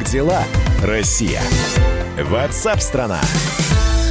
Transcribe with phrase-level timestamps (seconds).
[0.00, 0.42] Как дела,
[0.82, 1.42] Россия?
[2.30, 3.20] Ватсап-страна!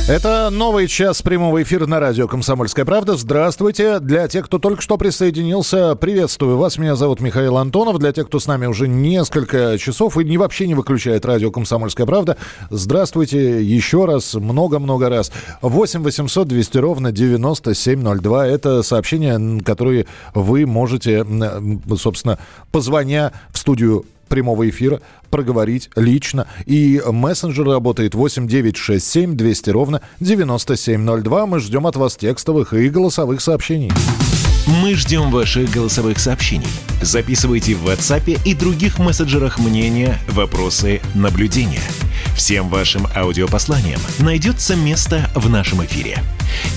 [0.07, 3.15] Это новый час прямого эфира на радио «Комсомольская правда».
[3.15, 3.99] Здравствуйте.
[3.99, 6.77] Для тех, кто только что присоединился, приветствую вас.
[6.77, 7.97] Меня зовут Михаил Антонов.
[7.97, 12.05] Для тех, кто с нами уже несколько часов и не вообще не выключает радио «Комсомольская
[12.05, 12.37] правда»,
[12.69, 15.31] здравствуйте еще раз, много-много раз.
[15.63, 18.47] 8 800 200 ровно 9702.
[18.47, 21.25] Это сообщения, которые вы можете,
[21.97, 22.37] собственно,
[22.71, 26.47] позвоня в студию прямого эфира проговорить лично.
[26.65, 31.45] И мессенджер работает 8967 200 ровно 9702.
[31.45, 33.91] Мы ждем от вас текстовых и голосовых сообщений.
[34.67, 36.67] Мы ждем ваших голосовых сообщений.
[37.01, 41.81] Записывайте в WhatsApp и других мессенджерах мнения, вопросы, наблюдения.
[42.35, 46.19] Всем вашим аудиопосланиям найдется место в нашем эфире.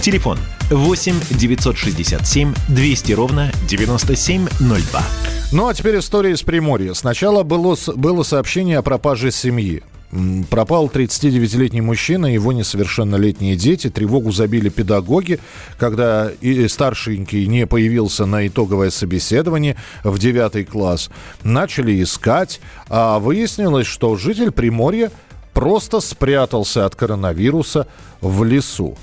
[0.01, 0.39] Телефон
[0.71, 5.42] 8 967 200 ровно 9702.
[5.53, 6.95] Ну а теперь история из Приморья.
[6.95, 9.83] Сначала было, было сообщение о пропаже семьи.
[10.49, 13.91] Пропал 39-летний мужчина, его несовершеннолетние дети.
[13.91, 15.41] Тревогу забили педагоги,
[15.79, 21.11] когда и старшенький не появился на итоговое собеседование в 9 класс.
[21.43, 25.11] Начали искать, а выяснилось, что житель Приморья
[25.53, 27.87] просто спрятался от коронавируса
[28.23, 28.97] в лесу.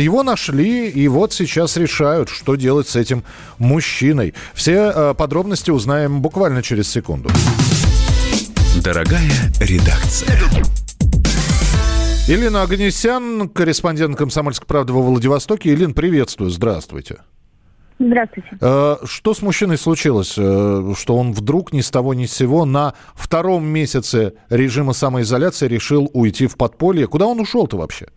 [0.00, 3.22] Его нашли, и вот сейчас решают, что делать с этим
[3.58, 4.34] мужчиной.
[4.52, 7.30] Все э, подробности узнаем буквально через секунду.
[8.82, 10.38] Дорогая редакция.
[12.26, 15.70] Елена Аганесян, корреспондент «Комсомольской правды» во Владивостоке.
[15.70, 17.18] Елена, приветствую, здравствуйте.
[17.98, 18.48] Здравствуйте.
[18.60, 22.64] Э, что с мужчиной случилось, э, что он вдруг ни с того ни с сего
[22.64, 27.06] на втором месяце режима самоизоляции решил уйти в подполье?
[27.06, 28.08] Куда он ушел-то вообще?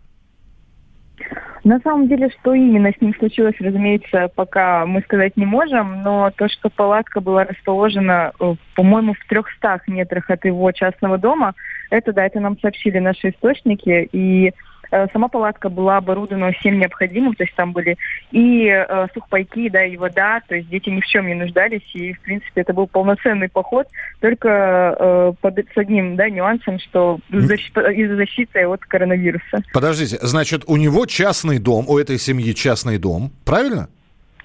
[1.64, 6.30] На самом деле, что именно с ним случилось, разумеется, пока мы сказать не можем, но
[6.36, 11.54] то, что палатка была расположена, э, по-моему, в 300 метрах от его частного дома,
[11.90, 14.52] это, да, это нам сообщили наши источники, и
[14.90, 17.96] сама палатка была оборудована всем необходимым, то есть там были
[18.30, 22.12] и э, сухпайки, да, и вода, то есть дети ни в чем не нуждались, и,
[22.12, 23.86] в принципе, это был полноценный поход,
[24.20, 29.62] только э, под, с одним, да, нюансом, что из-за защиты от коронавируса.
[29.72, 33.88] Подождите, значит, у него частный дом, у этой семьи частный дом, правильно?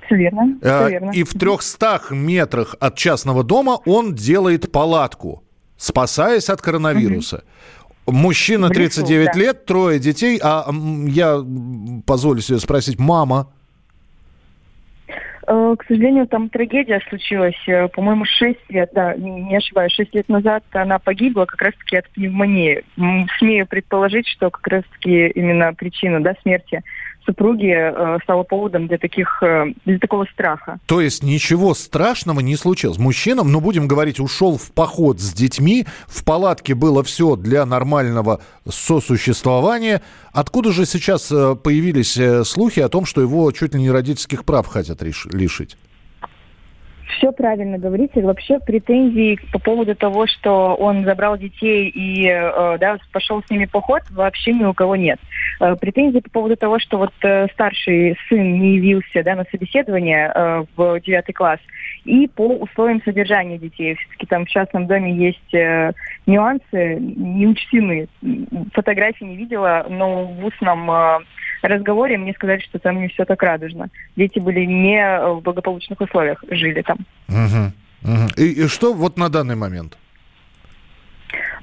[0.06, 1.12] Все верно, все верно.
[1.12, 5.44] И в 300 метрах от частного дома он делает палатку,
[5.78, 7.38] спасаясь от коронавируса.
[7.38, 7.44] Угу.
[8.06, 9.40] Мужчина 39 да.
[9.40, 10.69] лет, трое детей, а
[11.08, 11.44] я
[12.06, 13.47] позволю себе спросить, мама?
[15.46, 20.30] Э, к сожалению, там трагедия случилась, э, по-моему, 6 лет, да, не ошибаюсь, 6 лет
[20.30, 22.84] назад она погибла как раз-таки от пневмонии.
[23.40, 26.81] Смею предположить, что как раз-таки именно причина да, смерти
[27.25, 30.79] супруги э, стало поводом для таких э, для такого страха.
[30.85, 32.97] То есть ничего страшного не случилось.
[32.97, 38.41] Мужчина, ну будем говорить, ушел в поход с детьми, в палатке было все для нормального
[38.67, 40.01] сосуществования.
[40.31, 44.45] Откуда же сейчас э, появились э, слухи о том, что его чуть ли не родительских
[44.45, 45.78] прав хотят лишить?
[47.08, 48.22] Все правильно говорите.
[48.22, 53.66] Вообще претензий по поводу того, что он забрал детей и э, да, пошел с ними
[53.66, 55.19] поход, вообще ни у кого нет.
[55.59, 60.31] Э, претензий по поводу того, что вот э, старший сын не явился да, на собеседование
[60.34, 61.59] э, в девятый класс,
[62.06, 63.96] и по условиям содержания детей.
[63.96, 65.92] Все-таки там в частном доме есть э,
[66.25, 68.08] нюансы неучтены.
[68.74, 71.19] Фотографий не видела, но в устном э,
[71.69, 73.90] разговоре мне сказали, что там не все так радужно.
[74.16, 76.97] Дети были не в благополучных условиях, жили там.
[77.29, 78.28] Угу, угу.
[78.38, 79.97] И, и что вот на данный момент?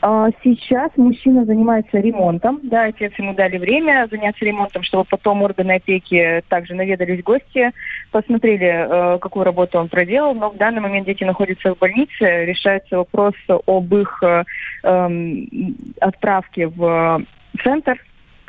[0.02, 2.60] А, сейчас мужчина занимается ремонтом.
[2.62, 7.72] Да, отец ему дали время заняться ремонтом, чтобы потом органы опеки также наведались гости,
[8.10, 10.34] посмотрели, э, какую работу он проделал.
[10.34, 14.44] Но в данный момент дети находятся в больнице, решается вопрос об их э,
[14.84, 17.22] эм, отправке в
[17.62, 17.98] центр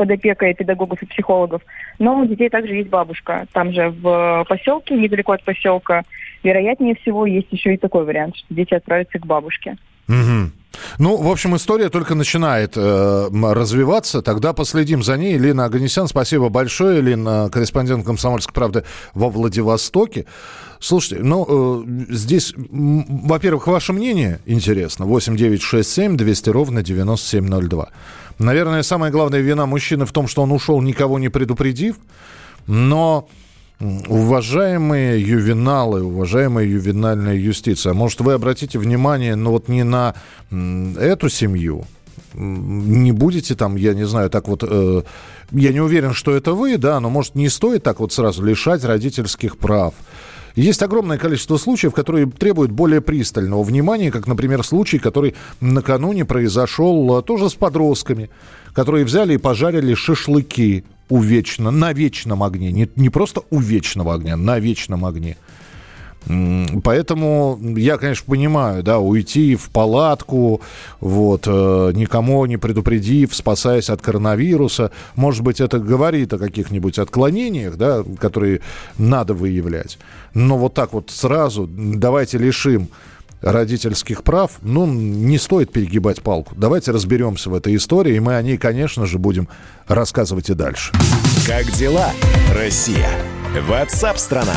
[0.01, 1.61] под опекой педагогов и психологов.
[1.99, 3.45] Но у детей также есть бабушка.
[3.53, 6.05] Там же в поселке, недалеко от поселка,
[6.41, 9.77] вероятнее всего, есть еще и такой вариант, что дети отправятся к бабушке.
[10.11, 10.51] Угу.
[10.99, 14.21] Ну, в общем, история только начинает э, развиваться.
[14.21, 15.37] Тогда последим за ней.
[15.37, 17.01] Лина Аганесян, спасибо большое.
[17.01, 20.25] Лина, корреспондент «Комсомольской правды» во Владивостоке.
[20.79, 25.05] Слушайте, ну, э, здесь, во-первых, ваше мнение интересно.
[25.05, 27.89] 8 9 6 7 200 ровно 9702.
[28.39, 31.97] Наверное, самая главная вина мужчины в том, что он ушел, никого не предупредив.
[32.67, 33.27] Но
[33.81, 40.13] Уважаемые ювеналы, уважаемая ювенальная юстиция, может, вы обратите внимание, ну вот не на
[40.51, 41.85] эту семью,
[42.35, 45.01] не будете там, я не знаю, так вот, э,
[45.51, 48.83] я не уверен, что это вы, да, но может не стоит так вот сразу лишать
[48.83, 49.95] родительских прав.
[50.55, 57.15] Есть огромное количество случаев, которые требуют более пристального внимания, как, например, случай, который накануне произошел
[57.15, 58.29] а, тоже с подростками,
[58.73, 62.71] которые взяли и пожарили шашлыки у вечно, на вечном огне.
[62.71, 65.37] Не, не просто у вечного огня, на вечном огне.
[66.83, 70.61] Поэтому я, конечно, понимаю, да, уйти в палатку,
[70.99, 77.75] вот, э, никому не предупредив, спасаясь от коронавируса, может быть, это говорит о каких-нибудь отклонениях,
[77.75, 78.61] да, которые
[78.99, 79.97] надо выявлять.
[80.35, 82.89] Но вот так вот сразу давайте лишим
[83.41, 86.53] родительских прав, ну, не стоит перегибать палку.
[86.55, 89.47] Давайте разберемся в этой истории, и мы о ней, конечно же, будем
[89.87, 90.93] рассказывать и дальше.
[91.47, 92.11] Как дела,
[92.53, 93.09] Россия?
[93.67, 94.55] Ватсап-страна!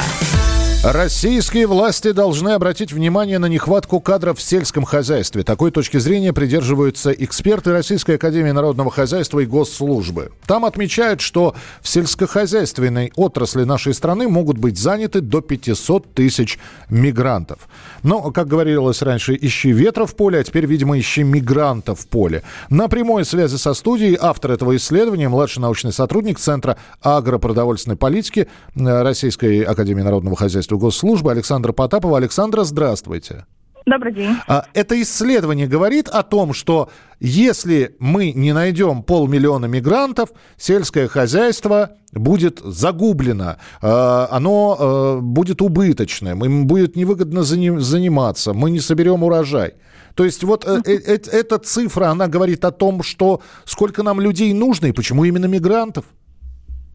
[0.86, 5.42] Российские власти должны обратить внимание на нехватку кадров в сельском хозяйстве.
[5.42, 10.32] Такой точки зрения придерживаются эксперты Российской Академии Народного Хозяйства и Госслужбы.
[10.44, 16.58] Там отмечают, что в сельскохозяйственной отрасли нашей страны могут быть заняты до 500 тысяч
[16.90, 17.60] мигрантов.
[18.02, 22.42] Но, как говорилось раньше, ищи ветра в поле, а теперь, видимо, ищи мигрантов в поле.
[22.68, 29.02] На прямой связи со студией автор этого исследования, младший научный сотрудник Центра агропродовольственной политики э,
[29.02, 32.18] Российской Академии Народного Хозяйства руководителю госслужбы Александра Потапова.
[32.18, 33.46] Александра, здравствуйте.
[33.86, 34.34] Добрый день.
[34.48, 36.88] А, это исследование говорит о том, что
[37.20, 46.44] если мы не найдем полмиллиона мигрантов, сельское хозяйство будет загублено, а, оно а, будет убыточным,
[46.44, 49.74] им будет невыгодно заниматься, мы не соберем урожай.
[50.14, 54.20] То есть вот э, э, э, эта цифра, она говорит о том, что сколько нам
[54.20, 56.04] людей нужно и почему именно мигрантов.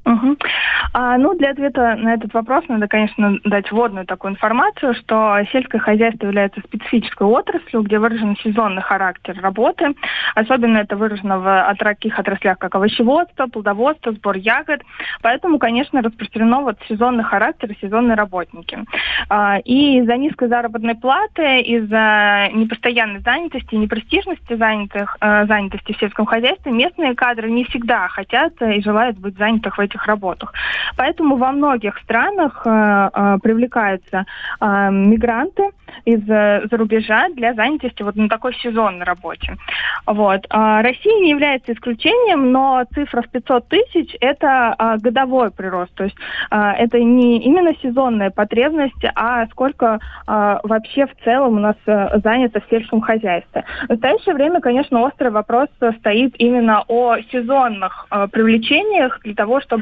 [0.10, 0.38] Угу.
[1.20, 6.26] Ну, для ответа на этот вопрос надо, конечно, дать вводную такую информацию, что сельское хозяйство
[6.26, 9.94] является специфической отраслью, где выражен сезонный характер работы.
[10.34, 14.82] Особенно это выражено в таких отраслях, как овощеводство, плодоводство, сбор ягод.
[15.22, 18.80] Поэтому, конечно, распространено вот сезонный характер и сезонные работники.
[19.30, 26.26] А, и из-за низкой заработной платы, из-за непостоянной занятости непрестижности занятых, э, занятости в сельском
[26.26, 30.54] хозяйстве местные кадры не всегда хотят и желают быть занятых в этих работах.
[31.00, 34.26] Поэтому во многих странах э, э, привлекаются
[34.60, 35.70] э, мигранты
[36.06, 39.56] из-за рубежа для занятости вот на такой сезонной работе.
[40.06, 40.46] Вот.
[40.50, 45.94] А Россия не является исключением, но цифра в 500 тысяч– это годовой прирост.
[45.96, 46.16] То есть
[46.50, 53.02] это не именно сезонная потребность, а сколько вообще в целом у нас занято в сельском
[53.02, 53.66] хозяйстве.
[53.86, 55.68] В настоящее время, конечно, острый вопрос
[56.00, 59.79] стоит именно о сезонных привлечениях для того, чтобы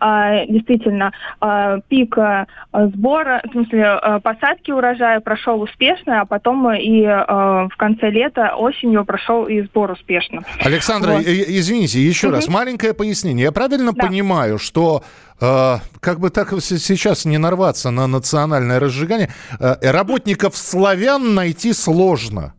[0.00, 6.72] а, действительно а, пик а, сбора, в смысле а, посадки урожая прошел успешно, а потом
[6.72, 10.42] и а, в конце лета, осенью прошел и сбор успешно.
[10.60, 11.22] Александра, вот.
[11.26, 12.36] извините, еще угу.
[12.36, 13.44] раз, маленькое пояснение.
[13.44, 14.06] Я правильно да.
[14.06, 15.02] понимаю, что
[15.40, 22.54] э, как бы так сейчас не нарваться на национальное разжигание, э, работников славян найти сложно?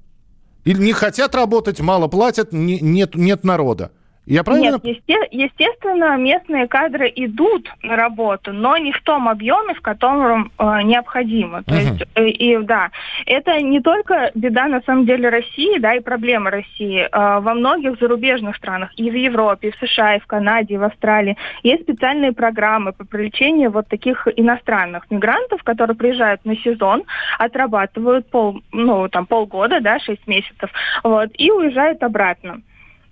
[0.65, 3.91] Или не хотят работать, мало платят, не, нет, нет народа?
[4.29, 4.79] Я правильно?
[4.83, 10.51] Нет, есте- естественно, местные кадры идут на работу, но не в том объеме, в котором
[10.59, 11.63] э, необходимо.
[11.63, 11.79] То uh-huh.
[11.79, 12.91] есть, э, и да,
[13.25, 17.09] это не только беда на самом деле России, да, и проблема России.
[17.11, 20.77] Э, во многих зарубежных странах, и в Европе, и в США, и в Канаде, и
[20.77, 27.03] в Австралии есть специальные программы по привлечению вот таких иностранных мигрантов, которые приезжают на сезон,
[27.39, 30.69] отрабатывают пол, ну, там, полгода, да, шесть месяцев,
[31.03, 32.61] вот, и уезжают обратно.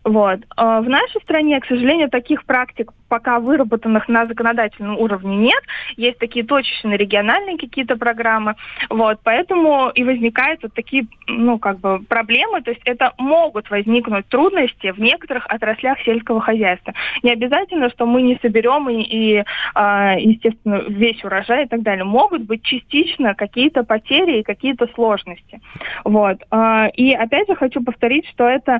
[0.07, 0.39] Вот.
[0.55, 5.63] А в нашей стране, к сожалению, таких практик пока выработанных на законодательном уровне нет.
[5.97, 8.55] Есть такие точечные региональные какие-то программы.
[8.89, 9.19] Вот.
[9.23, 12.61] Поэтому и возникают вот такие ну, как бы проблемы.
[12.61, 16.93] То есть это могут возникнуть трудности в некоторых отраслях сельского хозяйства.
[17.23, 22.05] Не обязательно, что мы не соберем и, и а, естественно, весь урожай и так далее.
[22.05, 25.59] Могут быть частично какие-то потери и какие-то сложности.
[26.05, 26.37] Вот.
[26.49, 28.79] А, и опять же хочу повторить, что это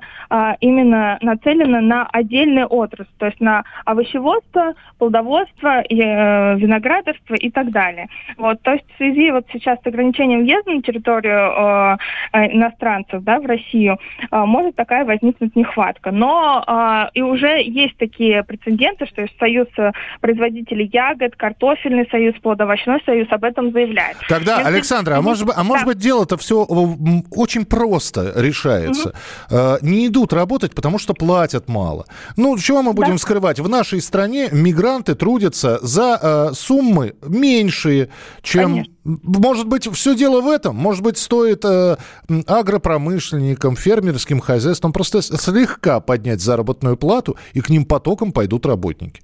[0.59, 8.07] именно нацелено на отдельные отрасли, то есть на овощеводство, плодоводство, э, виноградарство и так далее.
[8.37, 11.97] Вот, то есть в связи вот сейчас с ограничением въезда на территорию э,
[12.33, 13.97] э иностранцев да, в Россию
[14.31, 16.11] э, может такая возникнуть нехватка.
[16.11, 19.67] Но э, и уже есть такие прецеденты, что есть союз
[20.21, 24.17] производителей ягод, картофельный союз, плодовочной союз об этом заявляет.
[24.29, 24.67] Тогда, Если...
[24.73, 25.91] Александра, а может, быть, а может да.
[25.91, 26.65] быть дело-то все
[27.31, 29.13] очень просто решается?
[29.49, 29.85] Угу.
[29.87, 32.05] Не идут работать, потому что платят мало.
[32.35, 33.17] Ну, чего мы будем да.
[33.17, 33.59] скрывать?
[33.59, 38.09] В нашей стране мигранты трудятся за э, суммы меньшие,
[38.41, 38.69] чем...
[38.69, 38.93] Конечно.
[39.03, 40.75] Может быть, все дело в этом.
[40.75, 41.95] Может быть, стоит э,
[42.45, 49.21] агропромышленникам, фермерским хозяйствам просто слегка поднять заработную плату, и к ним потоком пойдут работники.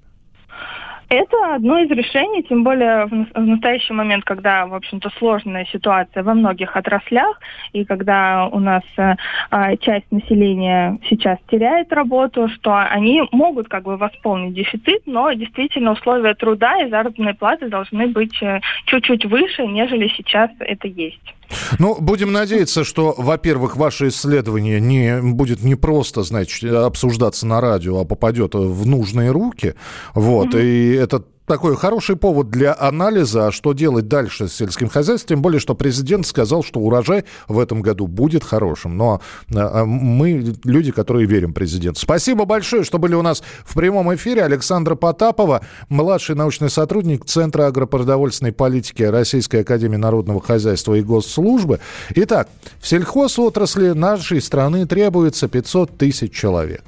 [1.13, 6.33] Это одно из решений, тем более в настоящий момент, когда, в общем-то, сложная ситуация во
[6.33, 7.39] многих отраслях,
[7.71, 9.15] и когда у нас э,
[9.51, 15.91] а, часть населения сейчас теряет работу, что они могут как бы восполнить дефицит, но действительно
[15.91, 21.33] условия труда и заработной платы должны быть э, чуть-чуть выше, нежели сейчас это есть.
[21.79, 27.99] Ну, будем надеяться, что, во-первых, ваше исследование не будет не просто, значит, обсуждаться на радио,
[27.99, 29.75] а попадет в нужные руки.
[30.13, 30.63] Вот, mm-hmm.
[30.63, 35.41] и это такой хороший повод для анализа, а что делать дальше с сельским хозяйством, тем
[35.41, 38.97] более, что президент сказал, что урожай в этом году будет хорошим.
[38.97, 39.21] Но
[39.53, 41.99] а, а, мы люди, которые верим президенту.
[41.99, 44.43] Спасибо большое, что были у нас в прямом эфире.
[44.43, 51.79] Александра Потапова, младший научный сотрудник Центра агропродовольственной политики Российской Академии Народного Хозяйства и Госслужбы.
[52.15, 52.47] Итак,
[52.79, 56.83] в сельхозотрасли нашей страны требуется 500 тысяч человек.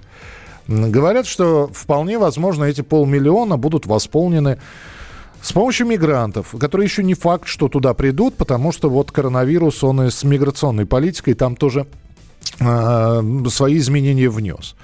[0.68, 4.60] Говорят, что вполне возможно эти полмиллиона будут восполнены
[5.42, 10.02] с помощью мигрантов, которые еще не факт, что туда придут, потому что вот коронавирус, он
[10.02, 11.86] и с миграционной политикой там тоже
[12.60, 14.76] э, свои изменения внес.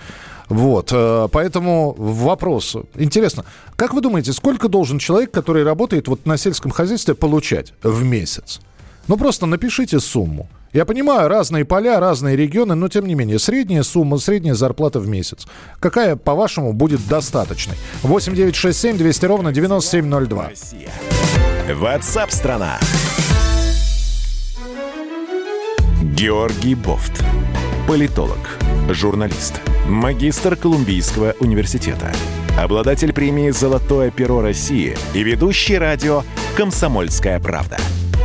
[0.50, 2.76] Вот, э, поэтому вопрос.
[2.96, 3.46] Интересно,
[3.76, 8.60] как вы думаете, сколько должен человек, который работает вот на сельском хозяйстве, получать в месяц?
[9.08, 10.48] Ну, просто напишите сумму.
[10.74, 15.08] Я понимаю, разные поля, разные регионы, но тем не менее, средняя сумма, средняя зарплата в
[15.08, 15.46] месяц.
[15.80, 17.76] Какая, по-вашему, будет достаточной?
[18.04, 20.48] 8 9 6 7 200 ровно 9702.
[20.48, 20.90] Россия.
[21.76, 22.80] Ватсап страна.
[26.02, 27.22] Георгий Бофт.
[27.88, 28.58] Политолог,
[28.90, 29.60] журналист,
[29.90, 32.14] магистр Колумбийского университета,
[32.58, 36.24] обладатель премии «Золотое перо России» и ведущий радио
[36.56, 37.78] «Комсомольская правда»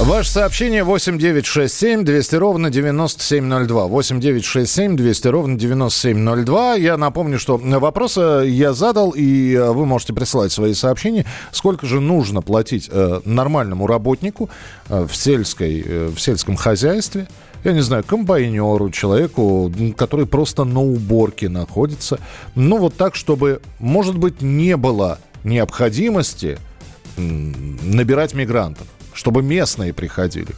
[0.00, 3.88] Ваше сообщение 8967 200 ровно 9702.
[3.88, 6.74] 8967 200 ровно 9702.
[6.76, 11.26] Я напомню, что вопросы я задал, и э, вы можете присылать свои сообщения.
[11.50, 14.48] Сколько же нужно платить э, нормальному работнику
[14.88, 17.26] э, в, сельской, в сельском хозяйстве?
[17.64, 22.20] я не знаю, комбайнеру, человеку, который просто на уборке находится.
[22.54, 26.56] Ну, вот так, чтобы, может быть, не было необходимости
[27.16, 28.86] набирать мигрантов
[29.18, 30.54] чтобы местные приходили.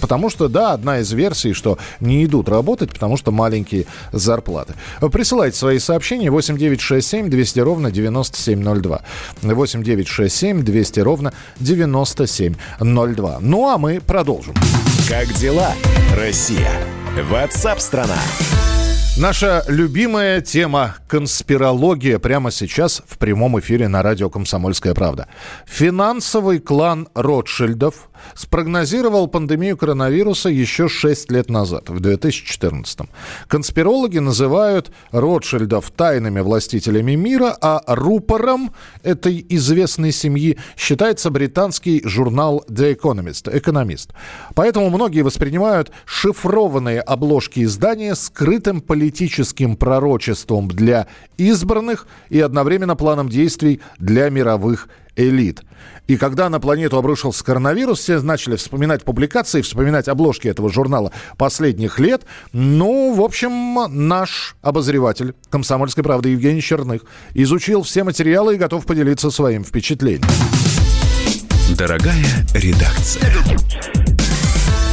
[0.00, 4.74] Потому что, да, одна из версий, что не идут работать, потому что маленькие зарплаты.
[5.12, 9.02] Присылайте свои сообщения 8967 200 ровно 9702.
[9.42, 13.38] 8967 200 ровно 9702.
[13.40, 14.54] Ну а мы продолжим.
[15.08, 15.72] Как дела,
[16.16, 16.72] Россия?
[17.30, 18.18] Ватсап-страна!
[19.20, 25.26] Наша любимая тема– конспирология прямо сейчас в прямом эфире на радио «Комсомольская правда».
[25.66, 33.08] Финансовый клан Ротшильдов спрогнозировал пандемию коронавируса еще 6 лет назад, в 2014 -м.
[33.46, 38.72] Конспирологи называют Ротшильдов тайными властителями мира, а рупором
[39.02, 44.12] этой известной семьи считается британский журнал The Economist, «Экономист».
[44.54, 51.06] Поэтому многие воспринимают шифрованные обложки издания скрытым политическим пророчеством для
[51.36, 55.62] избранных и одновременно планом действий для мировых элит.
[56.06, 61.98] И когда на планету обрушился коронавирус, все начали вспоминать публикации, вспоминать обложки этого журнала последних
[61.98, 62.22] лет.
[62.52, 63.76] Ну, в общем,
[64.08, 67.02] наш обозреватель «Комсомольской правды» Евгений Черных
[67.34, 70.28] изучил все материалы и готов поделиться своим впечатлением.
[71.76, 73.30] Дорогая редакция.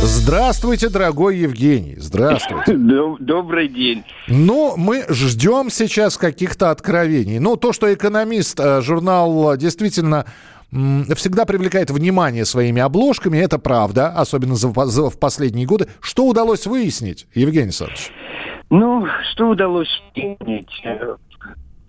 [0.08, 1.96] Здравствуйте, дорогой Евгений.
[1.98, 2.78] Здравствуйте.
[3.20, 4.04] Добрый день.
[4.28, 7.40] Ну, мы ждем сейчас каких-то откровений.
[7.40, 10.26] Ну, то, что экономист, э, журнал действительно
[10.72, 15.88] всегда привлекает внимание своими обложками, это правда, особенно в последние годы.
[16.02, 18.12] Что удалось выяснить, Евгений Александрович?
[18.70, 20.70] Ну, что удалось выяснить?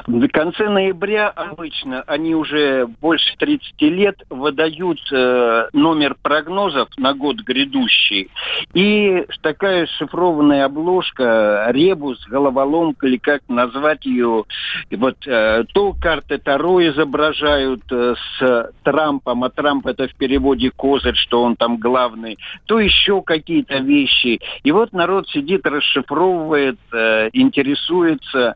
[0.07, 7.39] В конце ноября обычно они уже больше 30 лет выдают э, номер прогнозов на год
[7.39, 8.31] грядущий.
[8.73, 14.45] И такая шифрованная обложка, ребус, головоломка или как назвать ее,
[14.93, 21.17] вот э, то карты Таро изображают э, с Трампом, а Трамп это в переводе козырь,
[21.17, 24.39] что он там главный, то еще какие-то вещи.
[24.63, 28.55] И вот народ сидит, расшифровывает, э, интересуется.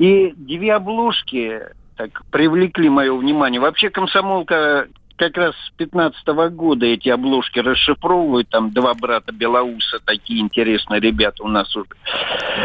[0.00, 1.60] И две обложки
[1.96, 3.60] так привлекли мое внимание.
[3.60, 9.98] Вообще комсомолка как раз с 15 -го года эти обложки расшифровывают, там два брата Белоуса,
[10.04, 11.88] такие интересные ребята у нас уже.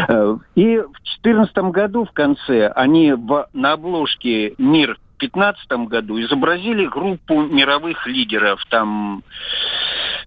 [0.08, 6.86] Э, и в 2014 году в конце они в, на обложке «Мир» 2015 году изобразили
[6.86, 8.64] группу мировых лидеров.
[8.70, 9.24] Там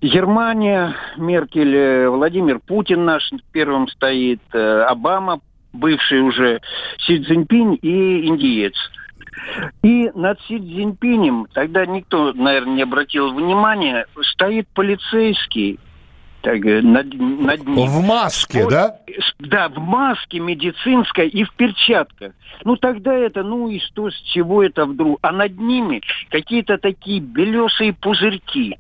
[0.01, 5.41] Германия, Меркель, э, Владимир Путин наш первым стоит, э, Обама,
[5.77, 6.61] бывший уже
[7.07, 8.75] Си Цзиньпинь и индиец.
[9.83, 15.79] И над Си Цзиньпинем, тогда никто, наверное, не обратил внимания, стоит полицейский,
[16.43, 17.89] так, над, над ним.
[17.89, 18.97] В маске, вот, да?
[19.41, 22.33] Да, в маске медицинской и в перчатках.
[22.65, 25.19] Ну тогда это, ну и что, с чего это вдруг?
[25.23, 28.79] А над ними какие-то такие белесые пузырьки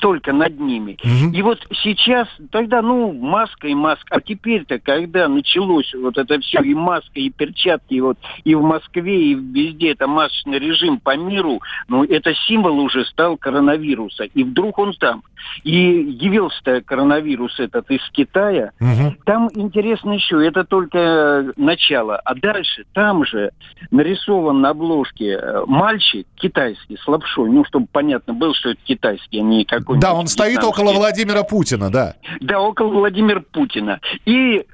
[0.00, 0.98] только над ними.
[1.02, 1.34] Угу.
[1.34, 4.06] И вот сейчас, тогда, ну, маска и маска.
[4.10, 8.62] А теперь-то, когда началось вот это все, и маска, и перчатки, и вот и в
[8.62, 14.24] Москве, и везде это масочный режим по миру, ну, это символ уже стал коронавируса.
[14.24, 15.22] И вдруг он там.
[15.64, 18.72] И явился коронавирус этот из Китая.
[18.80, 19.16] Угу.
[19.24, 22.16] Там интересно еще, это только начало.
[22.16, 23.50] А дальше там же
[23.90, 29.40] нарисован на обложке э, мальчик китайский с лапшой, ну, чтобы понятно было, что это китайский,
[29.40, 30.02] а не какой какой-нибудь...
[30.02, 32.14] Да, он стоит около Владимира Путина, да.
[32.40, 34.00] Да, около Владимира Путина.
[34.24, 34.64] И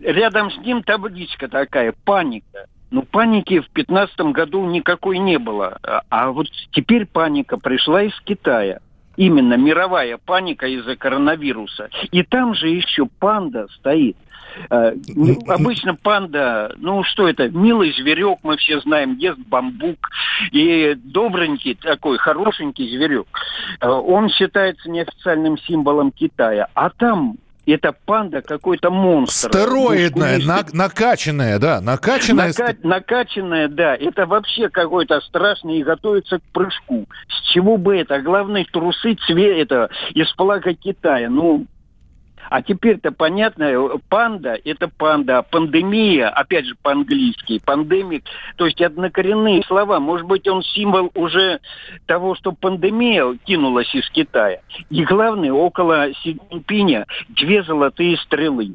[0.00, 2.66] рядом с ним табличка такая, паника.
[2.90, 5.78] Ну, паники в 2015 году никакой не было.
[6.10, 8.80] А вот теперь паника пришла из Китая.
[9.16, 11.90] Именно мировая паника из-за коронавируса.
[12.10, 14.16] И там же еще панда стоит.
[14.70, 19.98] Э, ну, обычно панда, ну что это, милый зверек, мы все знаем, ест бамбук.
[20.50, 23.26] И добренький такой, хорошенький зверек.
[23.80, 26.68] Э, он считается неофициальным символом Китая.
[26.74, 29.50] А там это панда какой-то монстр.
[29.50, 32.48] Стероидная, на, накачанная, да, накачанная.
[32.48, 33.94] Нака, накачанная, да.
[33.94, 37.06] Это вообще какой-то страшный и готовится к прыжку.
[37.28, 38.20] С чего бы это?
[38.20, 41.28] Главное, трусы цвет это из флага Китая.
[41.28, 41.66] Ну,
[42.52, 48.24] а теперь-то понятно, э, панда– это панда, а пандемия, опять же по-английски, пандемик,
[48.56, 50.00] то есть однокоренные слова.
[50.00, 51.60] Может быть, он символ уже
[52.04, 54.60] того, что пандемия кинулась из Китая.
[54.90, 56.38] И главное, около Си
[57.30, 58.74] две золотые стрелы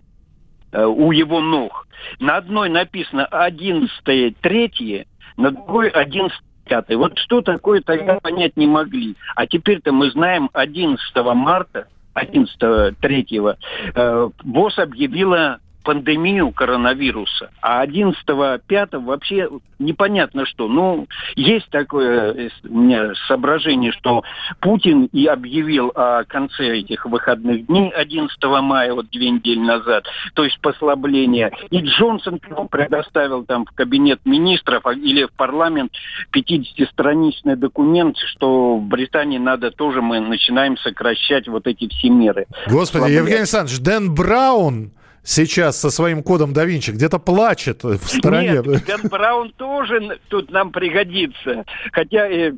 [0.71, 1.87] э, у его ног.
[2.19, 5.05] На одной написано одиннадцатое третье,
[5.37, 6.97] на другой одиннадцатое пятое.
[6.97, 9.15] Вот что такое тогда понять не могли.
[9.35, 10.99] А теперь-то мы знаем 11
[11.35, 11.87] марта
[12.17, 13.57] 11-3
[13.95, 19.47] э, ВОЗ объявила пандемию коронавируса, а 11-5 вообще
[19.79, 20.67] непонятно что.
[20.67, 24.21] Ну, есть такое э, у меня соображение, что
[24.59, 30.43] Путин и объявил о конце этих выходных дней 11 мая, вот две недели назад, то
[30.43, 31.53] есть послабление.
[31.69, 35.93] И Джонсон предоставил там в кабинет министров а, или в парламент
[36.33, 42.45] 50-страничный документ, что в Британии надо тоже, мы начинаем сокращать вот эти все меры.
[42.69, 44.91] Господи, Евгений Александрович, Дэн Браун
[45.27, 48.61] сейчас со своим кодом да Винчи где-то плачет в стороне.
[48.65, 51.65] Нет, Дэн Браун тоже тут нам пригодится.
[51.91, 52.53] Хотя э,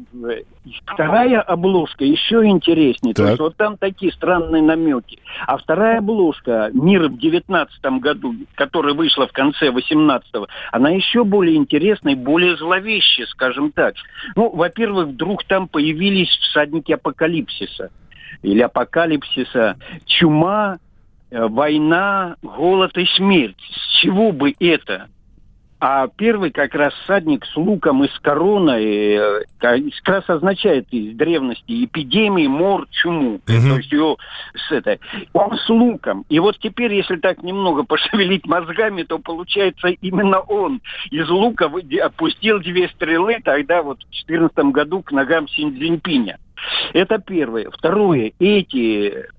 [0.86, 3.14] вторая обложка еще интереснее.
[3.14, 3.26] Так.
[3.26, 5.20] То есть вот там такие странные намеки.
[5.48, 11.56] А вторая обложка «Мир в девятнадцатом году», которая вышла в конце восемнадцатого, она еще более
[11.56, 13.96] интересная и более зловещая, скажем так.
[14.36, 17.90] Ну, во-первых, вдруг там появились всадники апокалипсиса
[18.44, 20.78] или апокалипсиса, чума,
[21.32, 23.60] война, голод и смерть.
[23.60, 25.08] С чего бы это?
[25.82, 31.16] А первый как раз садник с луком и с короной э, как раз означает из
[31.16, 33.36] древности эпидемии, мор, чуму.
[33.36, 33.42] Угу.
[33.46, 34.18] То есть его
[34.56, 35.00] с этой.
[35.32, 36.26] Он с луком.
[36.28, 42.60] И вот теперь, если так немного пошевелить мозгами, то получается именно он из лука опустил
[42.60, 46.40] две стрелы тогда вот в 2014 году к ногам Синьцзиньпиня.
[46.92, 47.70] Это первое.
[47.72, 48.34] Второе.
[48.40, 49.30] Эти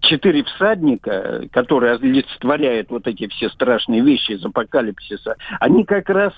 [0.00, 6.32] четыре всадника, которые олицетворяют вот эти все страшные вещи из апокалипсиса, они как раз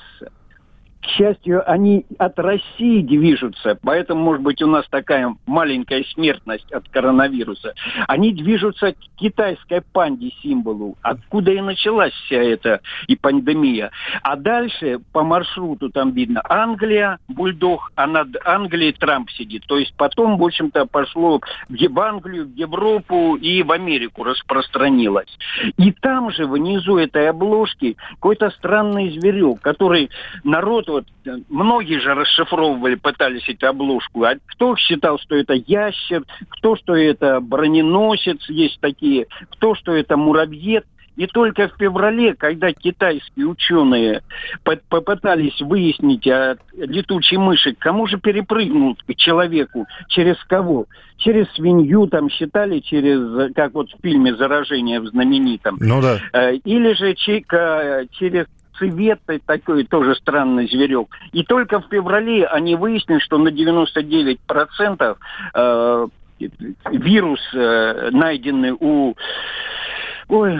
[1.06, 6.88] к счастью, они от России движутся, поэтому, может быть, у нас такая маленькая смертность от
[6.88, 7.74] коронавируса.
[8.08, 13.92] Они движутся к китайской панде символу, откуда и началась вся эта и пандемия.
[14.22, 19.64] А дальше по маршруту там видно Англия, бульдог, а над Англией Трамп сидит.
[19.68, 25.38] То есть потом, в общем-то, пошло в Англию, в Европу и в Америку распространилось.
[25.76, 30.10] И там же внизу этой обложки какой-то странный зверек, который
[30.42, 31.06] народ вот
[31.48, 34.24] многие же расшифровывали, пытались эту обложку.
[34.24, 40.16] А кто считал, что это ящер, кто, что это броненосец, есть такие, кто, что это
[40.16, 40.86] муравьед.
[41.16, 44.22] И только в феврале, когда китайские ученые
[44.62, 50.84] попытались выяснить о летучей мыши, кому же перепрыгнул к человеку, через кого?
[51.16, 55.78] Через свинью, там считали, через, как вот в фильме «Заражение» в знаменитом.
[55.80, 56.18] Ну да.
[56.34, 58.46] Э, или же через
[58.78, 61.08] цвет такой тоже странный зверек.
[61.32, 65.16] И только в феврале они выяснили, что на 99%
[65.54, 66.06] э,
[66.92, 69.14] вирус, э, найденный у...
[70.28, 70.58] Ой,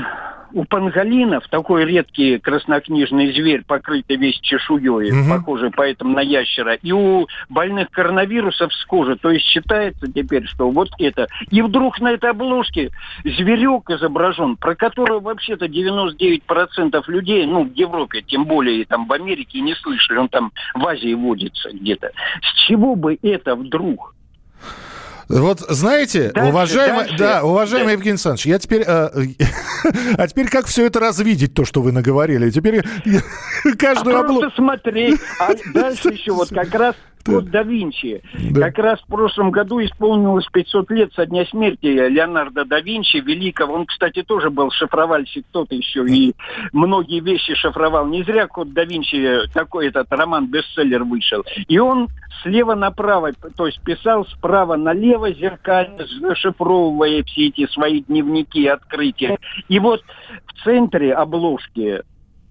[0.56, 5.28] у панголинов такой редкий краснокнижный зверь, покрытый весь чешуей, угу.
[5.28, 9.16] похожий поэтому на ящера, и у больных коронавирусов с кожи.
[9.16, 11.26] То есть считается теперь, что вот это.
[11.50, 12.90] И вдруг на этой обложке
[13.22, 19.60] зверек изображен, про которого вообще-то 99% людей, ну, в Европе, тем более там в Америке,
[19.60, 20.16] не слышали.
[20.16, 22.12] Он там в Азии водится где-то.
[22.40, 24.15] С чего бы это вдруг?
[25.28, 27.92] Вот знаете, дальше, уважаемый, дальше, да, уважаемый дальше.
[27.94, 29.08] Евгений Александрович, я теперь, э,
[30.18, 32.48] а теперь как все это развидеть, то, что вы наговорили?
[32.50, 32.84] Теперь
[33.78, 34.40] каждую а облу...
[34.40, 36.94] Просто смотреть, а дальше еще вот как раз
[37.26, 38.22] Код да Винчи.
[38.52, 38.62] Да.
[38.62, 43.74] Как раз в прошлом году исполнилось 500 лет со дня смерти Леонардо да Винчи, великого.
[43.74, 46.34] Он, кстати, тоже был шифровальщик, кто-то еще, и
[46.72, 48.06] многие вещи шифровал.
[48.06, 51.44] Не зря Код да Винчи, такой этот роман-бестселлер вышел.
[51.68, 52.08] И он
[52.42, 59.38] слева направо, то есть писал справа налево зеркально, зашифровывая все эти свои дневники, открытия.
[59.68, 60.02] И вот
[60.46, 62.02] в центре обложки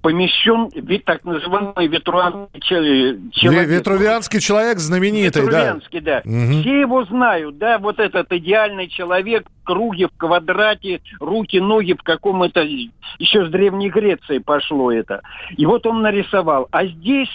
[0.05, 0.69] помещен
[1.03, 3.67] так называемый ветруанский человек.
[3.67, 6.21] Ветрувианский человек знаменитый, Ветрувианский, да.
[6.23, 6.29] да.
[6.29, 6.61] Угу.
[6.61, 12.03] Все его знают, да, вот этот идеальный человек в круге, в квадрате, руки, ноги в
[12.03, 12.61] каком-то...
[12.61, 15.21] Еще с Древней Греции пошло это.
[15.57, 16.67] И вот он нарисовал.
[16.69, 17.29] А здесь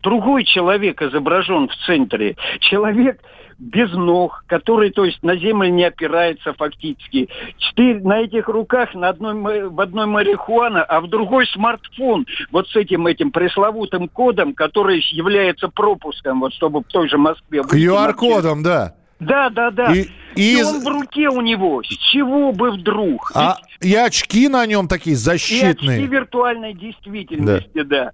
[0.00, 2.36] другой человек изображен в центре.
[2.60, 3.18] Человек,
[3.58, 7.28] без ног, который, то есть, на землю не опирается фактически.
[7.58, 12.76] Четыре, на этих руках на одной, в одной марихуана, а в другой смартфон вот с
[12.76, 17.60] этим этим пресловутым кодом, который является пропуском, вот чтобы в той же Москве...
[17.60, 18.94] QR-кодом, да.
[19.20, 19.92] Да, да, да.
[19.94, 20.58] И, и...
[20.58, 21.82] и он в руке у него.
[21.82, 23.30] С чего бы вдруг?
[23.34, 23.92] А Ведь...
[23.92, 25.98] и очки на нем такие защитные.
[25.98, 27.84] И очки виртуальной действительности, да.
[27.84, 28.10] да.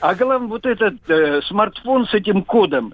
[0.00, 2.92] А главное, вот этот э, смартфон с этим кодом.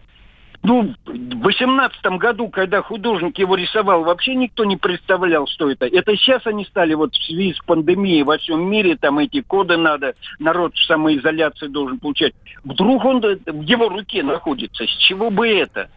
[0.63, 5.87] Ну, в восемнадцатом году, когда художник его рисовал, вообще никто не представлял, что это.
[5.87, 9.79] Это сейчас они стали вот в связи с пандемией во всем мире, там эти коды
[9.79, 12.35] надо, народ в самоизоляции должен получать.
[12.63, 14.85] Вдруг он в его руке находится.
[14.85, 15.89] С чего бы это?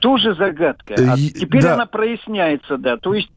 [0.00, 0.94] Тоже загадка.
[0.98, 1.74] А теперь да.
[1.74, 2.98] она проясняется, да.
[2.98, 3.30] То есть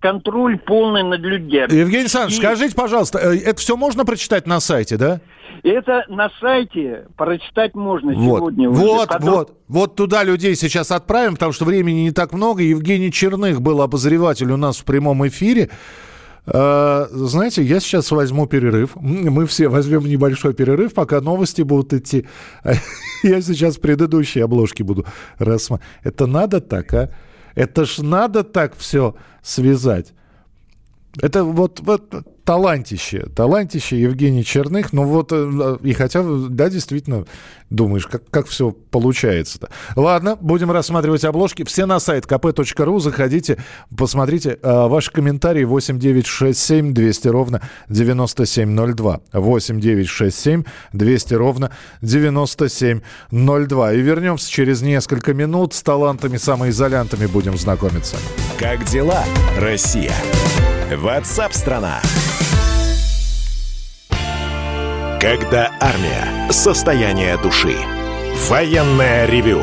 [0.00, 1.58] контроль полный над людьми.
[1.70, 2.40] Евгений Александрович, и...
[2.40, 5.20] скажите, пожалуйста, э, это все можно прочитать на сайте, да?
[5.62, 8.38] Это на сайте прочитать можно вот.
[8.38, 8.70] сегодня.
[8.70, 9.30] Вот, Потом...
[9.30, 12.62] вот, вот туда людей сейчас отправим, потому что времени не так много.
[12.62, 15.70] Евгений Черных был обозреватель у нас в прямом эфире.
[16.46, 18.96] Uh, знаете, я сейчас возьму перерыв.
[18.96, 22.26] Мы все возьмем небольшой перерыв, пока новости будут идти.
[23.22, 25.04] я сейчас предыдущие обложки буду
[25.38, 25.94] рассматривать.
[26.02, 27.10] Это надо так, а?
[27.54, 30.12] Это ж надо так все связать.
[31.18, 34.92] Это вот, вот талантище, талантище Евгений Черных.
[34.92, 37.24] Ну вот, э, и хотя, да, действительно,
[37.70, 39.68] думаешь, как, как все получается-то.
[39.96, 41.64] Ладно, будем рассматривать обложки.
[41.64, 43.58] Все на сайт kp.ru, заходите,
[43.96, 44.58] посмотрите.
[44.62, 49.20] А, ваши комментарии 8967 200 ровно 9702.
[49.32, 51.70] 8967 200 ровно
[52.02, 53.92] 9702.
[53.92, 58.16] И вернемся через несколько минут с талантами, самоизолянтами будем знакомиться.
[58.58, 59.24] Как дела,
[59.58, 60.14] Россия?
[60.96, 62.00] Ватсап-страна!
[65.20, 66.50] Когда армия.
[66.50, 67.76] Состояние души.
[68.48, 69.62] Военное ревю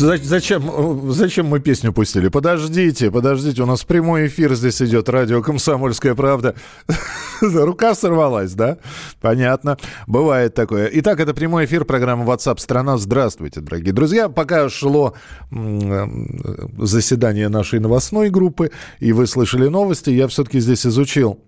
[0.00, 2.28] Зачем, зачем мы песню пустили?
[2.28, 6.54] Подождите, подождите, у нас прямой эфир здесь идет, радио «Комсомольская правда».
[7.42, 8.78] Рука сорвалась, да?
[9.20, 9.76] Понятно.
[10.06, 10.88] Бывает такое.
[10.94, 12.96] Итак, это прямой эфир программы WhatsApp страна.
[12.96, 14.30] Здравствуйте, дорогие друзья.
[14.30, 15.14] Пока шло
[15.50, 21.40] заседание нашей новостной группы, и вы слышали новости, я все-таки здесь изучил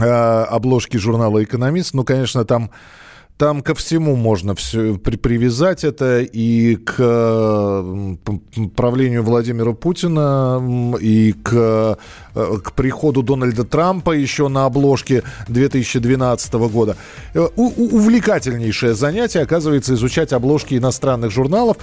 [0.00, 1.94] э, обложки журнала «Экономист».
[1.94, 2.72] Ну, конечно, там
[3.38, 6.96] там ко всему можно все при, привязать это и к
[8.74, 11.98] правлению Владимира Путина, и к,
[12.34, 16.96] э, к приходу Дональда Трампа еще на обложке 2012 года.
[17.34, 21.76] Э, у, увлекательнейшее занятие, оказывается, изучать обложки иностранных журналов.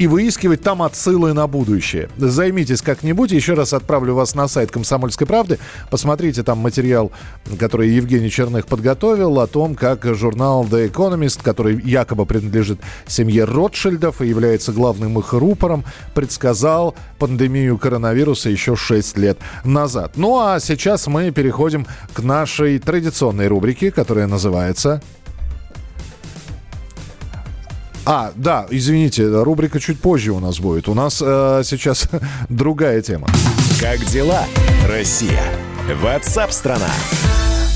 [0.00, 2.08] И выискивать там отсылы на будущее.
[2.16, 3.32] Займитесь как-нибудь.
[3.32, 5.58] Еще раз отправлю вас на сайт «Комсомольской правды».
[5.90, 7.12] Посмотрите там материал,
[7.58, 14.22] который Евгений Черных подготовил о том, как журнал The Economist, который якобы принадлежит семье Ротшильдов
[14.22, 15.84] и является главным их рупором,
[16.14, 20.12] предсказал пандемию коронавируса еще 6 лет назад.
[20.16, 25.02] Ну а сейчас мы переходим к нашей традиционной рубрике, которая называется
[28.06, 30.88] а, да, извините, рубрика чуть позже у нас будет.
[30.88, 32.08] У нас э, сейчас
[32.48, 33.28] другая тема.
[33.80, 34.44] Как дела,
[34.88, 35.42] Россия?
[36.02, 36.88] Ватсап-страна!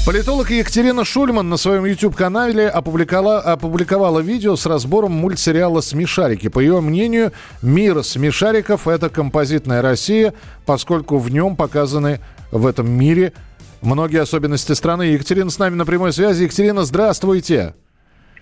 [0.07, 6.49] Политолог Екатерина Шульман на своем YouTube-канале опубликовала, опубликовала видео с разбором мультсериала «Смешарики».
[6.49, 7.33] По ее мнению,
[7.63, 10.35] мир смешариков– это композитная Россия,
[10.67, 13.33] поскольку в нем показаны в этом мире
[13.81, 15.05] многие особенности страны.
[15.05, 16.43] Екатерина с нами на прямой связи.
[16.43, 17.75] Екатерина, здравствуйте.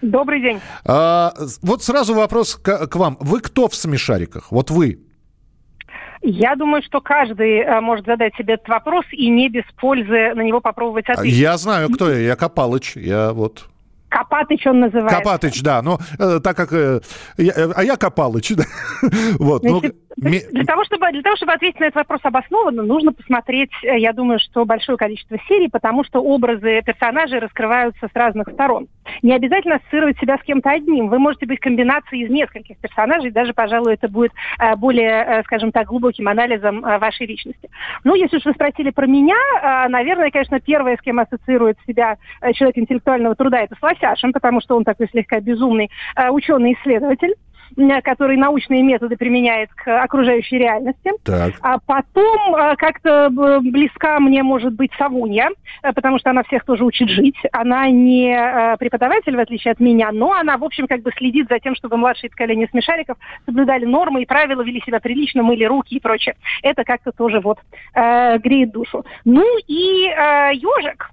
[0.03, 0.61] Добрый день.
[0.85, 3.17] А, вот сразу вопрос к, к вам.
[3.21, 4.51] Вы кто в смешариках?
[4.51, 5.01] Вот вы.
[6.23, 10.43] Я думаю, что каждый а, может задать себе этот вопрос и не без пользы на
[10.43, 11.39] него попробовать ответить.
[11.39, 12.19] Я знаю, кто я.
[12.19, 12.97] Я Копалыч.
[12.97, 13.69] Я вот
[14.13, 15.19] Копатыч он называется.
[15.19, 15.81] Копатыч, да.
[15.81, 16.73] Но э, так как...
[16.73, 17.01] Э,
[17.39, 18.65] я, э, а я Копалыч, да.
[19.39, 22.83] вот, ну, Значит, ну, для, того, чтобы, для того, чтобы ответить на этот вопрос обоснованно,
[22.83, 28.17] нужно посмотреть, э, я думаю, что большое количество серий, потому что образы персонажей раскрываются с
[28.17, 28.89] разных сторон.
[29.23, 31.09] Не обязательно ассоциировать себя с кем-то одним.
[31.09, 35.73] Вы можете быть комбинацией из нескольких персонажей, даже, пожалуй, это будет э, более, э, скажем
[35.73, 37.71] так, глубоким анализом вашей личности.
[38.05, 39.37] Ну, если уж вы спросили про меня,
[39.89, 42.17] наверное, конечно, первое, с кем ассоциирует себя
[42.55, 45.91] человек интеллектуального труда, это с Лосяшем, потому что он такой слегка безумный
[46.31, 47.35] ученый-исследователь
[48.03, 51.11] который научные методы применяет к окружающей реальности.
[51.25, 51.55] Так.
[51.61, 55.51] А потом э, как-то близка мне может быть Савунья,
[55.83, 57.37] э, потому что она всех тоже учит жить.
[57.53, 61.49] Она не э, преподаватель, в отличие от меня, но она, в общем, как бы следит
[61.49, 65.97] за тем, чтобы младшие поколения смешариков соблюдали нормы и правила, вели себя прилично, мыли руки
[65.97, 66.37] и прочее.
[66.63, 67.59] Это как-то тоже вот
[67.95, 69.05] э, греет душу.
[69.25, 71.11] Ну и э, ежик,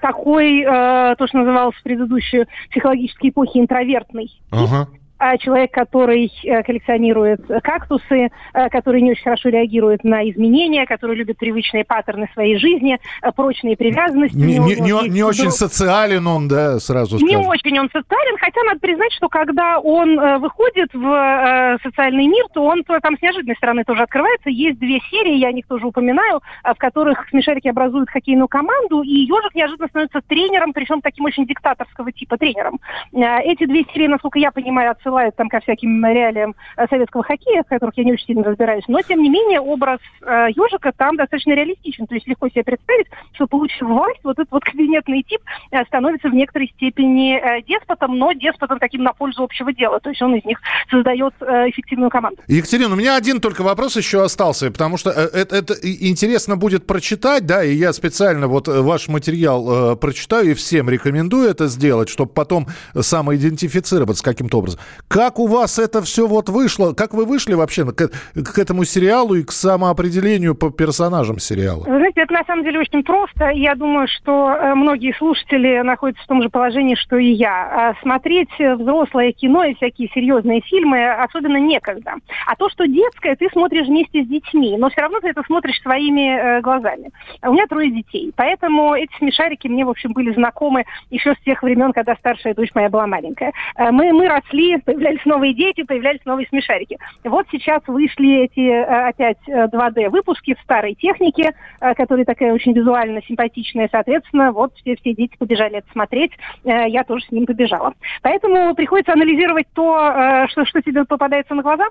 [0.00, 4.30] такой, э, то, что называлось в предыдущей психологической эпохе, интровертный.
[4.50, 4.88] Ага.
[4.90, 4.99] А
[5.38, 11.36] человек, который э, коллекционирует кактусы, э, который не очень хорошо реагирует на изменения, который любит
[11.36, 14.36] привычные паттерны своей жизни, э, прочные привязанности.
[14.36, 17.28] Не, не, не, не очень социален он, да, сразу скажем.
[17.28, 22.64] Не очень он социален, хотя надо признать, что когда он выходит в социальный мир, то
[22.64, 24.48] он там с неожиданной стороны тоже открывается.
[24.50, 29.26] Есть две серии, я о них тоже упоминаю, в которых смешарики образуют хоккейную команду, и
[29.26, 32.80] ежик неожиданно становится тренером, причем таким очень диктаторского типа тренером.
[33.12, 37.62] Эти две серии, насколько я понимаю, отсылают отсылает там ко всяким реалиям э, советского хоккея,
[37.62, 38.84] в которых я не очень сильно разбираюсь.
[38.88, 42.06] Но, тем не менее, образ э, ежика там достаточно реалистичен.
[42.06, 45.40] То есть легко себе представить, что, получив власть, вот этот вот кабинетный тип
[45.72, 50.00] э, становится в некоторой степени э, деспотом, но деспотом таким на пользу общего дела.
[50.00, 52.42] То есть он из них создает э, эффективную команду.
[52.46, 56.86] Екатерина, у меня один только вопрос еще остался, потому что э, это, это интересно будет
[56.86, 61.66] прочитать, да, и я специально вот э, ваш материал э, прочитаю и всем рекомендую это
[61.66, 62.68] сделать, чтобы потом
[62.98, 64.80] самоидентифицироваться каким-то образом.
[65.08, 66.92] Как у вас это все вот вышло?
[66.92, 71.84] Как вы вышли вообще к, к этому сериалу и к самоопределению по персонажам сериала?
[71.84, 73.50] Вы знаете, это на самом деле очень просто.
[73.50, 77.90] Я думаю, что э, многие слушатели находятся в том же положении, что и я.
[77.90, 82.14] А смотреть взрослое кино и всякие серьезные фильмы особенно некогда.
[82.46, 85.80] А то, что детское, ты смотришь вместе с детьми, но все равно ты это смотришь
[85.82, 87.10] своими э, глазами.
[87.42, 91.62] У меня трое детей, поэтому эти смешарики мне, в общем, были знакомы еще с тех
[91.62, 93.52] времен, когда старшая дочь моя была маленькая.
[93.76, 96.98] Э, мы, мы росли, появлялись новые дети, появлялись новые смешарики.
[97.24, 102.72] Вот сейчас вышли эти э, опять 2D-выпуски э, в старой технике, э, которая такая очень
[102.72, 103.88] визуально симпатичная.
[103.90, 106.32] Соответственно, вот все, все дети побежали это смотреть.
[106.64, 107.94] Я тоже с ним побежала.
[108.22, 111.84] Поэтому приходится анализировать то, что, что тебе попадается на глаза,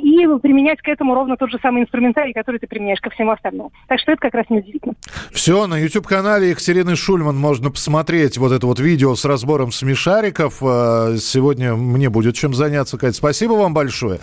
[0.00, 3.72] и применять к этому ровно тот же самый инструментарий, который ты применяешь ко всему остальному.
[3.88, 4.94] Так что это как раз неудивительно.
[5.32, 10.56] Все, на YouTube-канале Екатерины Шульман можно посмотреть вот это вот видео с разбором смешариков.
[10.58, 13.16] Сегодня мне мне будет чем заняться, Катя.
[13.16, 14.20] Спасибо вам большое.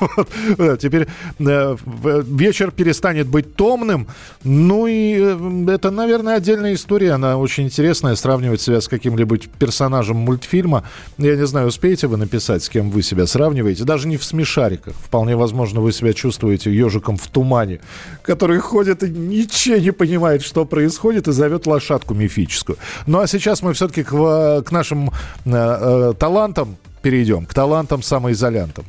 [0.80, 1.08] Теперь
[1.40, 4.06] э, вечер перестанет быть томным.
[4.44, 7.12] Ну и э, это, наверное, отдельная история.
[7.12, 8.14] Она очень интересная.
[8.14, 10.84] Сравнивать себя с каким-либо персонажем мультфильма.
[11.18, 13.84] Я не знаю, успеете вы написать, с кем вы себя сравниваете.
[13.84, 14.94] Даже не в смешариках.
[14.94, 17.80] Вполне возможно, вы себя чувствуете ежиком в тумане,
[18.22, 22.78] который ходит и ничего не понимает, что происходит, и зовет лошадку мифическую.
[23.06, 25.10] Ну а сейчас мы все-таки к, к нашим э,
[25.46, 26.76] э, талантам
[27.08, 28.84] перейдем, к талантам самоизолянтам.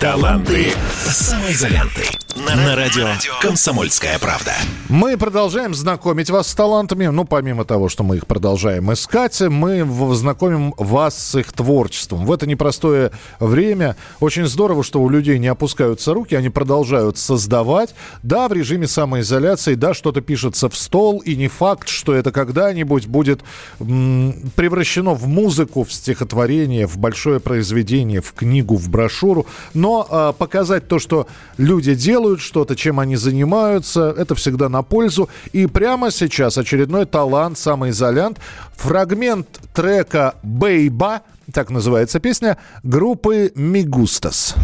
[0.00, 0.72] Таланты
[1.06, 2.02] самоизолянты.
[2.34, 3.08] На радио
[3.42, 4.54] «Комсомольская правда».
[4.88, 7.06] Мы продолжаем знакомить вас с талантами.
[7.06, 12.24] Ну, помимо того, что мы их продолжаем искать, мы знакомим вас с их творчеством.
[12.24, 17.94] В это непростое время очень здорово, что у людей не опускаются руки, они продолжают создавать.
[18.22, 23.06] Да, в режиме самоизоляции, да, что-то пишется в стол, и не факт, что это когда-нибудь
[23.08, 23.40] будет
[23.78, 29.46] м- превращено в музыку, в стихотворение, в большое произведение, в книгу, в брошюру.
[29.74, 31.26] Но э, показать то, что
[31.58, 35.28] люди делают, что-то, чем они занимаются, это всегда на пользу.
[35.52, 38.38] И прямо сейчас очередной талант, самоизолянт,
[38.76, 44.54] фрагмент трека «Бейба», так называется песня, группы «Мигустас».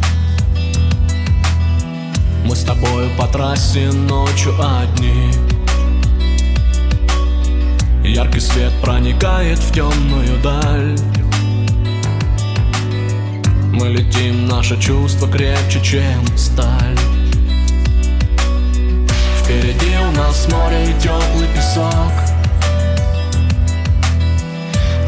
[2.44, 5.31] Мы с тобой по трассе ночью одни
[8.03, 10.97] Яркий свет проникает в темную даль
[13.71, 17.17] Мы летим, наше чувство крепче, чем сталь
[19.49, 22.13] Впереди у нас море и теплый песок.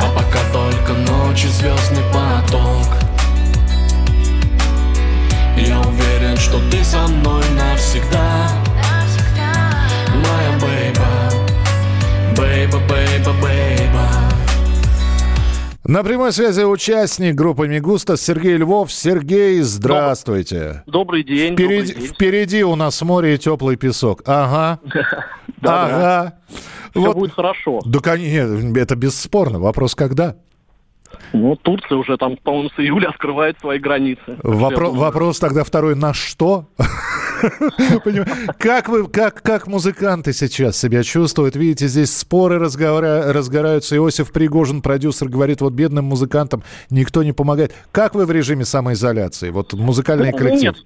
[0.01, 2.89] А пока только ночь и звездный поток.
[5.59, 8.49] Я уверен, что ты со мной навсегда.
[10.09, 11.05] Моя бейба
[12.35, 14.20] Бейба, бейба, бейба
[15.91, 18.93] на прямой связи участник группы Мигуста Сергей Львов.
[18.93, 20.85] Сергей, здравствуйте.
[20.87, 21.55] Добрый день.
[21.55, 22.15] Впереди, добрый день.
[22.15, 24.23] впереди у нас море и теплый песок.
[24.25, 24.79] Ага.
[25.63, 26.39] Ага.
[26.93, 27.81] Все будет хорошо.
[27.85, 29.59] Да, конечно, это бесспорно.
[29.59, 30.37] Вопрос когда?
[31.33, 34.39] Ну, Турция уже там, по-моему, с июля открывает свои границы.
[34.43, 35.95] Вопро- вопрос тогда второй.
[35.95, 36.67] На что?
[38.59, 41.57] Как вы, как, как музыканты сейчас себя чувствуют?
[41.57, 43.97] Видите, здесь споры разгора- разгораются.
[43.97, 47.73] Иосиф Пригожин, продюсер, говорит, вот бедным музыкантам никто не помогает.
[47.93, 49.51] Как вы в режиме самоизоляции?
[49.51, 50.75] Вот музыкальный ну, коллектив.
[50.75, 50.77] Нет.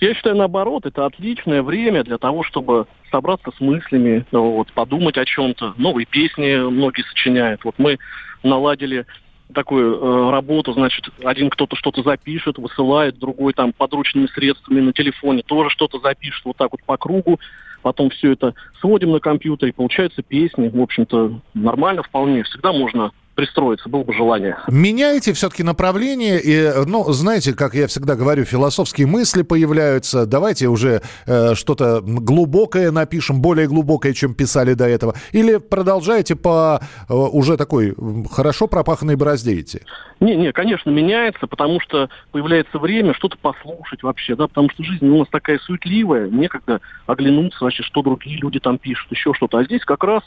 [0.00, 5.18] Я считаю, наоборот, это отличное время для того, чтобы собраться с мыслями, ну, вот, подумать
[5.18, 5.74] о чем-то.
[5.76, 7.64] Новые песни многие сочиняют.
[7.64, 7.98] Вот мы
[8.44, 9.06] наладили
[9.54, 15.42] такую э, работу, значит, один кто-то что-то запишет, высылает, другой там подручными средствами на телефоне
[15.42, 17.40] тоже что-то запишет, вот так вот по кругу,
[17.82, 23.88] потом все это сводим на компьютере, получаются песни, в общем-то, нормально вполне, всегда можно пристроиться,
[23.88, 24.56] было бы желание.
[24.66, 30.26] Меняете все-таки направление, и, ну, знаете, как я всегда говорю, философские мысли появляются.
[30.26, 35.14] Давайте уже э, что-то глубокое напишем, более глубокое, чем писали до этого.
[35.30, 37.94] Или продолжаете по э, уже такой
[38.28, 39.82] хорошо пропаханной борозде идти?
[40.18, 45.06] Не, не, конечно, меняется, потому что появляется время что-то послушать вообще, да, потому что жизнь
[45.06, 49.58] у нас такая суетливая, некогда оглянуться вообще, что другие люди там пишут, еще что-то.
[49.58, 50.24] А здесь как раз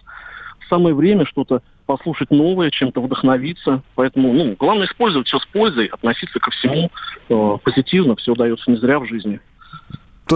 [0.69, 3.82] самое время что-то послушать новое, чем-то вдохновиться.
[3.95, 6.89] Поэтому, ну, главное использовать все с пользой, относиться ко всему
[7.30, 9.39] э, позитивно, все удается не зря в жизни.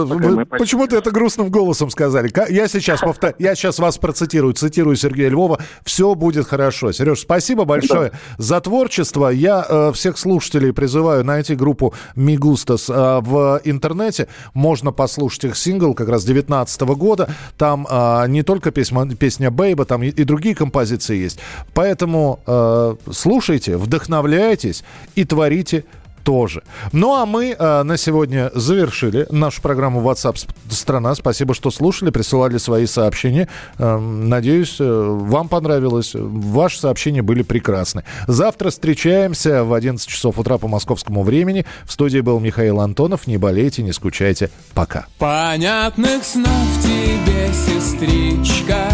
[0.04, 2.28] Почему-то это грустным голосом сказали.
[2.28, 3.34] Ка- Я сейчас, повтор...
[3.38, 5.58] я сейчас вас процитирую, цитирую Сергея Львова.
[5.84, 6.92] Все будет хорошо.
[6.92, 9.28] Сереж, спасибо большое за творчество.
[9.28, 14.28] Я э, всех слушателей призываю найти группу Мигустас э, в интернете.
[14.54, 17.28] Можно послушать их сингл как раз 2019 года.
[17.56, 21.38] Там э, не только песня, песня Бейба, там и, и другие композиции есть.
[21.74, 25.84] Поэтому э, слушайте, вдохновляйтесь и творите
[26.26, 26.64] тоже.
[26.90, 30.36] Ну а мы э, на сегодня завершили нашу программу WhatsApp
[30.70, 31.14] страна.
[31.14, 33.48] Спасибо, что слушали, присылали свои сообщения.
[33.78, 36.10] Э, надеюсь, вам понравилось.
[36.14, 38.02] Ваши сообщения были прекрасны.
[38.26, 41.64] Завтра встречаемся в 11 часов утра по московскому времени.
[41.84, 43.28] В студии был Михаил Антонов.
[43.28, 44.50] Не болейте, не скучайте.
[44.74, 45.06] Пока.
[45.18, 48.88] Понятных снов тебе, сестричка,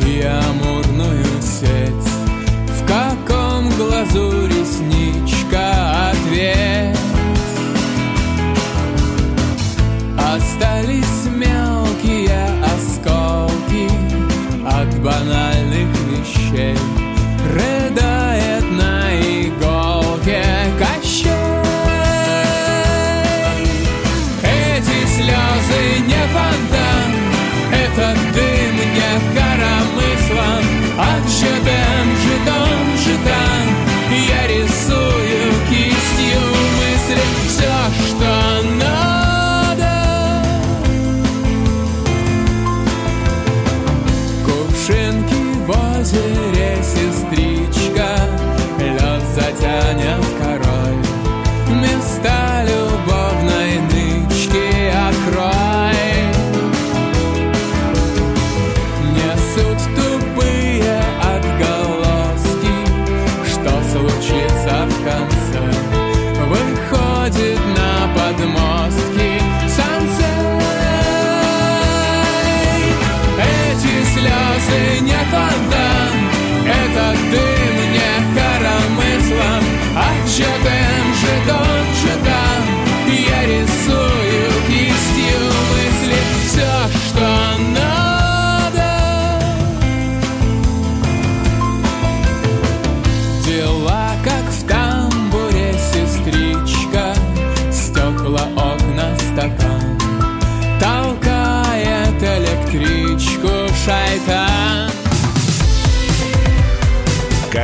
[0.00, 2.12] и амурную сеть.
[2.80, 4.35] В каком глазу